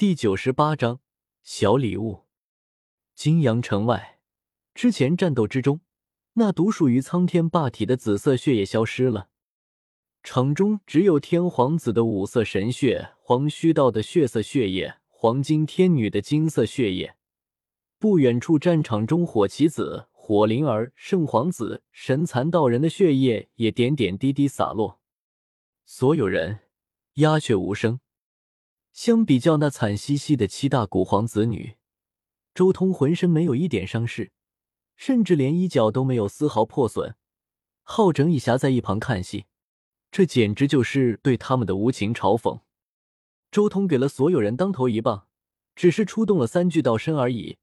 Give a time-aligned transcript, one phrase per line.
[0.00, 1.00] 第九十八章
[1.42, 2.24] 小礼物。
[3.14, 4.18] 金阳城外，
[4.72, 5.82] 之前战斗之中，
[6.32, 9.28] 那独属于苍天霸体的紫色血液消失了，
[10.22, 17.16] 场中只有天皇子的五色神血、黄须道的血色血液、黄金天女的金色血液。
[17.98, 24.98] 不远处战场中，火棋子、火灵儿、圣皇子、神蚕道人的血液也点点滴滴洒落，
[25.84, 26.60] 所有人
[27.16, 28.00] 鸦雀无声。
[28.92, 31.76] 相比较那惨兮兮的七大古皇子女，
[32.54, 34.32] 周通浑身没有一点伤势，
[34.96, 37.14] 甚至连衣角都没有丝毫破损。
[37.82, 39.46] 好整以暇在一旁看戏，
[40.10, 42.60] 这简直就是对他们的无情嘲讽。
[43.50, 45.26] 周通给了所有人当头一棒，
[45.74, 47.58] 只是出动了三具道身而已，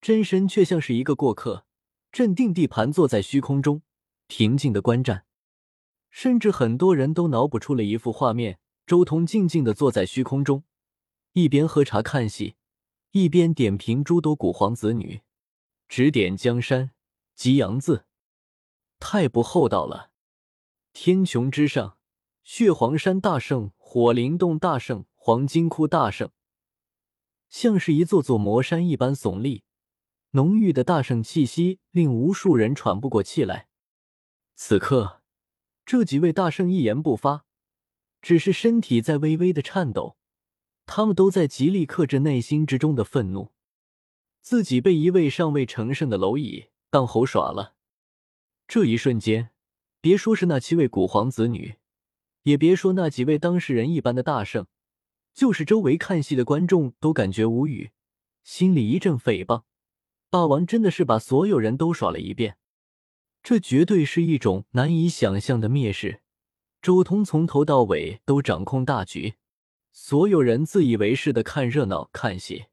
[0.00, 1.64] 真身却像是一个过客，
[2.10, 3.82] 镇定地盘坐在虚空中，
[4.26, 5.24] 平静的观战。
[6.10, 8.58] 甚至很多人都脑补出了一幅画面。
[8.92, 10.64] 周通静静的坐在虚空中，
[11.32, 12.56] 一边喝茶看戏，
[13.12, 15.22] 一边点评诸多古皇子女，
[15.88, 16.90] 指点江山，
[17.34, 18.04] 激扬字，
[19.00, 20.10] 太不厚道了。
[20.92, 21.96] 天穹之上，
[22.44, 26.28] 血皇山大圣、火灵洞大圣、黄金窟大圣，
[27.48, 29.64] 像是一座座魔山一般耸立，
[30.32, 33.68] 浓郁的大圣气息令无数人喘不过气来。
[34.54, 35.22] 此刻，
[35.86, 37.46] 这几位大圣一言不发。
[38.22, 40.16] 只是身体在微微的颤抖，
[40.86, 43.50] 他们都在极力克制内心之中的愤怒，
[44.40, 47.74] 自己被一位尚未成圣的蝼蚁当猴耍了。
[48.68, 49.50] 这一瞬间，
[50.00, 51.74] 别说是那七位古皇子女，
[52.44, 54.66] 也别说那几位当事人一般的大圣，
[55.34, 57.90] 就是周围看戏的观众都感觉无语，
[58.44, 59.64] 心里一阵诽谤：
[60.30, 62.56] 霸王真的是把所有人都耍了一遍，
[63.42, 66.22] 这绝对是一种难以想象的蔑视。
[66.82, 69.36] 周通从头到尾都掌控大局，
[69.92, 72.66] 所有人自以为是的看热闹看戏，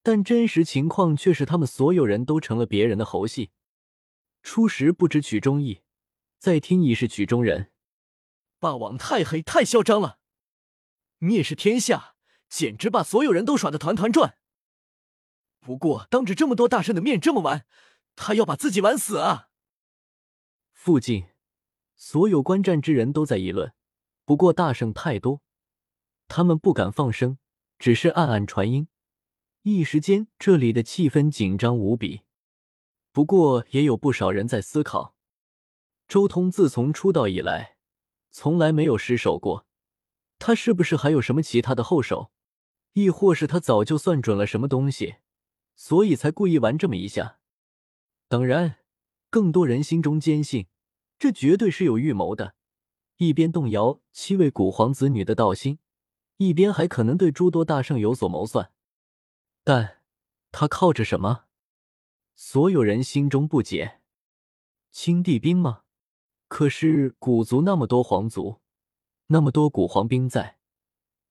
[0.00, 3.50] 但真实情况却是他们所有人都成了别人的猴戏。
[4.44, 5.82] 初时不知曲中意，
[6.38, 7.72] 再听已是曲中人。
[8.60, 10.20] 霸王太黑太嚣张了，
[11.18, 12.14] 蔑视天下，
[12.48, 14.38] 简直把所有人都耍得团团转。
[15.58, 17.66] 不过当着这么多大圣的面这么玩，
[18.14, 19.48] 他要把自己玩死啊！
[20.72, 21.31] 附近。
[22.04, 23.72] 所有观战之人都在议论，
[24.24, 25.40] 不过大圣太多，
[26.26, 27.38] 他们不敢放声，
[27.78, 28.88] 只是暗暗传音。
[29.62, 32.22] 一时间，这里的气氛紧张无比。
[33.12, 35.14] 不过，也有不少人在思考：
[36.08, 37.76] 周通自从出道以来，
[38.32, 39.64] 从来没有失手过，
[40.40, 42.32] 他是不是还有什么其他的后手？
[42.94, 45.18] 亦或是他早就算准了什么东西，
[45.76, 47.38] 所以才故意玩这么一下？
[48.26, 48.78] 当然，
[49.30, 50.66] 更多人心中坚信。
[51.22, 52.56] 这绝对是有预谋的，
[53.18, 55.78] 一边动摇七位古皇子女的道心，
[56.38, 58.72] 一边还可能对诸多大圣有所谋算。
[59.62, 59.98] 但
[60.50, 61.44] 他靠着什么？
[62.34, 64.00] 所有人心中不解。
[64.90, 65.82] 青帝兵吗？
[66.48, 68.58] 可是古族那么多皇族，
[69.28, 70.58] 那么多古皇兵在，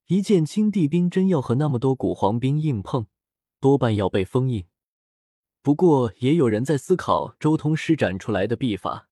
[0.06, 3.08] 一件青帝兵真要和那么多古皇兵硬碰，
[3.60, 4.66] 多半要被封印。
[5.62, 9.10] 不过也有人在思考周通施展出来的秘法。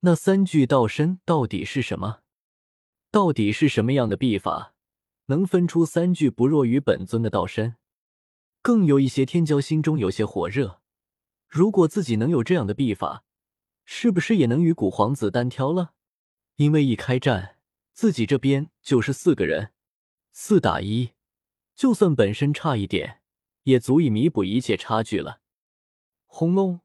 [0.00, 2.20] 那三具道身到底是什么？
[3.10, 4.74] 到底是什么样的秘法，
[5.26, 7.76] 能分出三具不弱于本尊的道身？
[8.62, 10.80] 更有一些天骄心中有些火热，
[11.48, 13.24] 如果自己能有这样的秘法，
[13.84, 15.92] 是不是也能与古皇子单挑了？
[16.56, 17.56] 因为一开战，
[17.92, 19.72] 自己这边就是四个人，
[20.32, 21.10] 四打一，
[21.74, 23.20] 就算本身差一点，
[23.64, 25.40] 也足以弥补一切差距了。
[26.26, 26.80] 轰隆！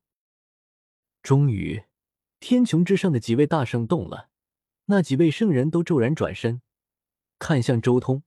[1.21, 1.83] 终于。
[2.47, 4.29] 天穹之上的几位大圣动了，
[4.85, 6.61] 那几位圣人都骤然转身，
[7.39, 8.21] 看向周通，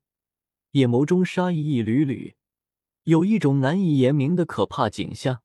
[0.72, 2.34] 眼眸中杀意一缕缕，
[3.04, 5.42] 有一种难以言明的可怕景象。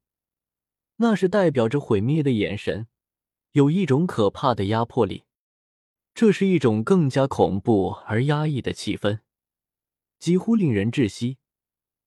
[0.95, 2.87] 那是代表着毁灭的眼神，
[3.51, 5.25] 有一种可怕的压迫力。
[6.15, 9.19] 这是一种更加恐怖而压抑的气氛，
[10.17, 11.37] 几乎令人窒息。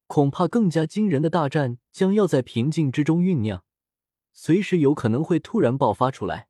[0.09, 3.63] 恐怕更加惊人的大战将要在平静之中酝酿，
[4.33, 6.49] 随时有可能会突然爆发出来。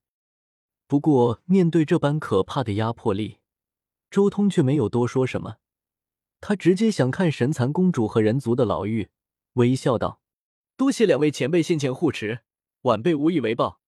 [0.89, 3.41] 不过，面对这般可怕的压迫力，
[4.09, 5.57] 周通却没有多说什么。
[6.41, 9.09] 他直接想看神蚕公主和人族的老妪，
[9.55, 10.21] 微笑道
[10.77, 12.43] ：“多谢两位前辈先前护持，
[12.83, 13.81] 晚辈无以为报，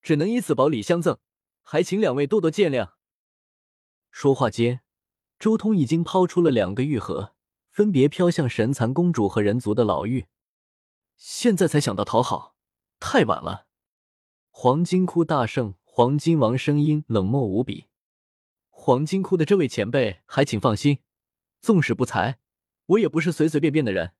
[0.00, 1.18] 只能以此保礼相赠，
[1.62, 2.92] 还请两位多多见谅。”
[4.12, 4.82] 说话间，
[5.40, 7.34] 周通已经抛出了两个玉盒，
[7.72, 10.26] 分别飘向神蚕公主和人族的老妪。
[11.16, 12.54] 现在才想到讨好，
[13.00, 13.66] 太晚了。
[14.52, 15.74] 黄金窟大圣。
[15.96, 17.86] 黄金王声音冷漠无比，
[18.68, 20.98] 黄金窟的这位前辈还请放心，
[21.60, 22.40] 纵使不才，
[22.86, 24.10] 我也不是随随便便的人，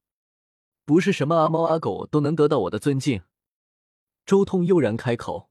[0.85, 3.23] 不是什么阿猫阿狗都能得到我的尊敬。
[4.25, 5.51] 周通悠然开口。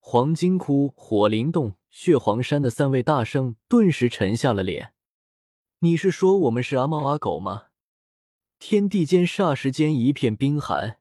[0.00, 4.92] 黄金窟、火灵洞、血皇山的三位大圣顿时沉下了脸。
[5.78, 7.66] 你是说我们是阿猫阿狗吗？
[8.58, 10.97] 天地间霎时间一片冰寒，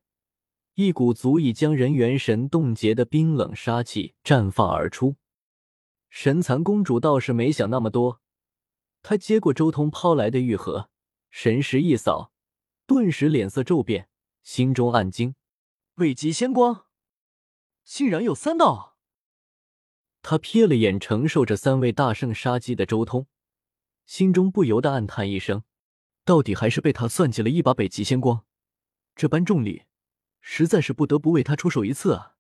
[0.80, 5.16] 一股足以将人元神冻结的冰冷杀气绽放而出。
[6.12, 8.22] 神蚕公主倒是没想那么多，
[9.02, 10.92] 她接过周通抛来的玉盒，
[11.32, 12.32] 神识一扫，
[12.86, 14.08] 顿时脸色骤变，
[14.44, 15.34] 心中暗惊：
[15.96, 16.86] 北极仙光，
[17.84, 18.98] 竟然有三道！
[20.22, 23.26] 他瞥了眼承受着三位大圣杀机的周通。
[24.06, 25.64] 心中不由得暗叹一声
[26.24, 28.46] ：“到底还是被他算计了一把北极仙光，
[29.16, 29.87] 这般重礼，
[30.50, 32.38] 实在是不得不为他出手一次啊！”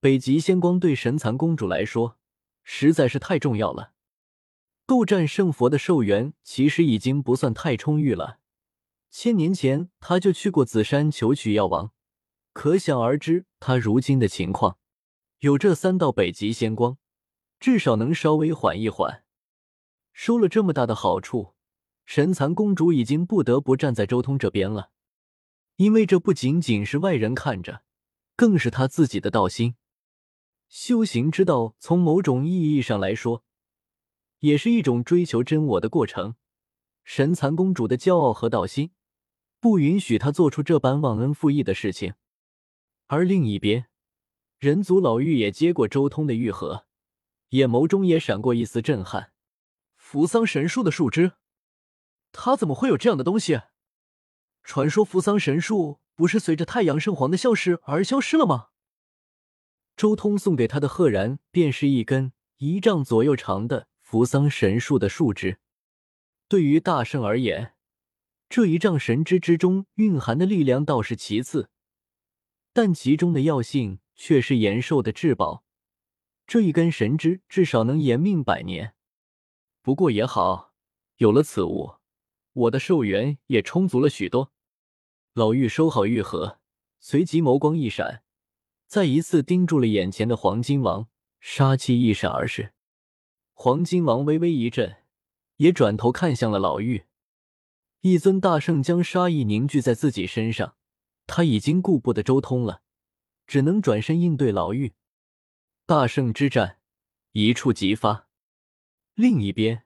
[0.00, 2.18] 北极仙光对神蚕公主来说
[2.64, 3.92] 实在是太重要了。
[4.86, 8.40] 斗战胜佛的寿元其实已经不算太充裕了，
[9.08, 11.92] 千年前他就去过紫山求取药王，
[12.52, 14.78] 可想而知他如今的情况。
[15.38, 16.98] 有这三道北极仙光，
[17.60, 19.22] 至少能稍微缓一缓。
[20.12, 21.54] 收了这么大的好处，
[22.04, 24.90] 神蚕公主已经不得不站在周通这边了，
[25.80, 27.84] 因为这不仅仅是外人看着，
[28.36, 29.76] 更是他自己的道心。
[30.68, 33.42] 修行之道，从某种意义上来说，
[34.40, 36.34] 也是一种追求真我的过程。
[37.02, 38.90] 神蚕公主的骄傲和道心，
[39.58, 42.12] 不允许她做出这般忘恩负义的事情。
[43.06, 43.86] 而另一边，
[44.58, 46.84] 人族老妪也接过周通的玉盒，
[47.48, 49.32] 眼眸中也闪过一丝震撼。
[49.96, 51.32] 扶桑神树的树枝，
[52.32, 53.62] 他怎么会有这样的东西？
[54.62, 58.68] 传说扶桑神树不是随着太阳圣皇的消失而消失了吗？
[59.96, 65.58] 周通送给他的赫然便是一根一丈左右长的扶桑神树的树枝。
[66.48, 67.74] 对于大圣而言，
[68.48, 71.70] 这一丈神枝之中蕴含的力量倒是其次，
[72.72, 75.64] 但其中的药性却是延寿的至宝。
[76.46, 78.94] 这一根神枝至少能延命百年。
[79.82, 80.74] 不过也好，
[81.18, 81.94] 有了此物，
[82.60, 84.52] 我的寿元也充足了许多。
[85.32, 86.58] 老妪收好玉盒，
[86.98, 88.22] 随即眸光一闪，
[88.86, 91.08] 再一次盯住了眼前的黄金王，
[91.38, 92.74] 杀气一闪而逝。
[93.54, 95.04] 黄金王微微一震，
[95.56, 97.04] 也转头看向了老妪。
[98.00, 100.74] 一尊大圣将杀意凝聚在自己身上，
[101.26, 102.82] 他已经顾不得周通了，
[103.46, 104.92] 只能转身应对老妪。
[105.86, 106.78] 大圣之战，
[107.32, 108.28] 一触即发。
[109.14, 109.84] 另一边，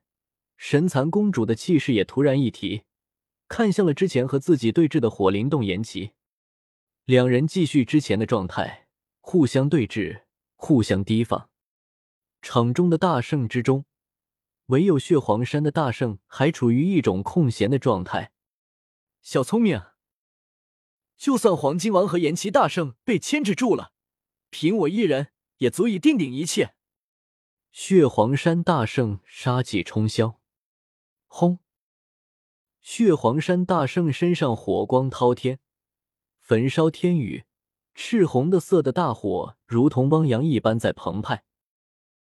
[0.66, 2.84] 神蚕公主的气势也突然一提，
[3.48, 6.12] 看向了之前和自己对峙的火灵洞岩奇。
[7.04, 8.88] 两人继续之前的状态，
[9.20, 10.22] 互相对峙，
[10.54, 11.50] 互相提防。
[12.40, 13.84] 场中的大圣之中，
[14.68, 18.32] 唯有血皇山的大圣还处于一种空闲的状态。
[19.20, 19.82] 小聪明，
[21.18, 23.92] 就算黄金王和岩奇大圣被牵制住了，
[24.48, 25.28] 凭我一人
[25.58, 26.74] 也足以定鼎一切。
[27.70, 30.36] 血皇山大圣杀气冲霄，
[31.36, 31.58] 轰！
[32.80, 35.58] 血皇山大圣身上火光滔天，
[36.38, 37.44] 焚烧天宇，
[37.92, 41.42] 赤红的色的大火如同汪洋一般在澎湃。